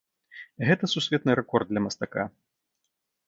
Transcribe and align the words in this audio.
Гэта 0.69 0.89
сусветны 0.93 1.31
рэкорд 1.39 1.67
для 1.73 1.81
мастака. 1.87 2.23